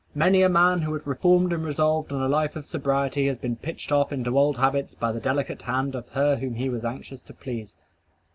[0.15, 3.55] Many a man who had reformed and resolved on a life of sobriety has been
[3.55, 7.21] pitched off into old habits by the delicate hand of her whom he was anxious
[7.21, 7.75] to please.